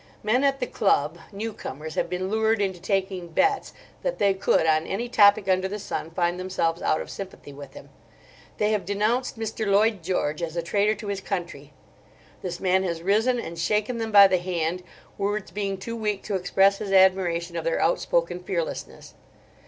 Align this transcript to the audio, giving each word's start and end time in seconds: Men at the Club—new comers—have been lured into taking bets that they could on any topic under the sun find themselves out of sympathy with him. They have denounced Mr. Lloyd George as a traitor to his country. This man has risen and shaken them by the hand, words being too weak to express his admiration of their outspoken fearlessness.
Men 0.23 0.43
at 0.43 0.59
the 0.59 0.65
Club—new 0.65 1.53
comers—have 1.53 2.09
been 2.09 2.31
lured 2.31 2.59
into 2.59 2.81
taking 2.81 3.27
bets 3.27 3.71
that 4.01 4.17
they 4.17 4.33
could 4.33 4.65
on 4.65 4.87
any 4.87 5.07
topic 5.07 5.47
under 5.47 5.67
the 5.67 5.77
sun 5.77 6.09
find 6.09 6.39
themselves 6.39 6.81
out 6.81 7.01
of 7.01 7.09
sympathy 7.11 7.53
with 7.53 7.75
him. 7.75 7.89
They 8.57 8.71
have 8.71 8.83
denounced 8.83 9.37
Mr. 9.37 9.67
Lloyd 9.67 10.01
George 10.01 10.41
as 10.41 10.55
a 10.55 10.63
traitor 10.63 10.95
to 10.95 11.07
his 11.09 11.21
country. 11.21 11.71
This 12.41 12.59
man 12.59 12.81
has 12.81 13.03
risen 13.03 13.39
and 13.39 13.59
shaken 13.59 13.99
them 13.99 14.11
by 14.11 14.25
the 14.25 14.39
hand, 14.39 14.81
words 15.19 15.51
being 15.51 15.77
too 15.77 15.95
weak 15.95 16.23
to 16.23 16.35
express 16.35 16.79
his 16.79 16.91
admiration 16.91 17.55
of 17.55 17.63
their 17.63 17.79
outspoken 17.79 18.39
fearlessness. 18.41 19.13